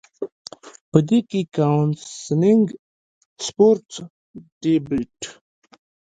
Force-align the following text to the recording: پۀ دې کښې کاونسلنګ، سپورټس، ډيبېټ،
پۀ 0.89 0.99
دې 1.07 1.19
کښې 1.29 1.41
کاونسلنګ، 1.57 2.63
سپورټس، 3.45 3.95
ډيبېټ، 4.61 5.19